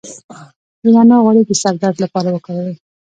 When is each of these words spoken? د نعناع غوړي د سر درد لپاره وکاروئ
د 0.81 0.83
نعناع 0.95 1.19
غوړي 1.23 1.41
د 1.45 1.51
سر 1.61 1.73
درد 1.81 1.97
لپاره 2.03 2.29
وکاروئ 2.31 2.75